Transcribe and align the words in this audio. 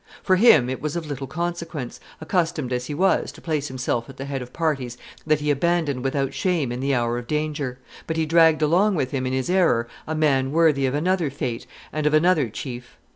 For 0.23 0.35
him 0.37 0.67
it 0.67 0.81
was 0.81 0.95
of 0.95 1.05
little 1.05 1.27
consequence, 1.27 1.99
accustomed 2.19 2.73
as 2.73 2.87
he 2.87 2.93
was 2.95 3.31
to 3.33 3.39
place 3.39 3.67
himself 3.67 4.09
at 4.09 4.17
the 4.17 4.25
head 4.25 4.41
of 4.41 4.51
parties 4.51 4.97
that 5.27 5.41
he 5.41 5.51
abandoned 5.51 6.03
without 6.03 6.33
shame 6.33 6.71
in 6.71 6.79
the 6.79 6.95
hour 6.95 7.19
of 7.19 7.27
danger; 7.27 7.77
but 8.07 8.17
he 8.17 8.25
dragged 8.25 8.63
along 8.63 8.95
with 8.95 9.11
him 9.11 9.27
in 9.27 9.33
his 9.33 9.47
error 9.47 9.87
a 10.07 10.15
man 10.15 10.51
worthy 10.51 10.87
of 10.87 10.95
another 10.95 11.29
fate 11.29 11.67
and 11.93 12.07
of 12.07 12.15
another 12.15 12.49
chief. 12.49 12.97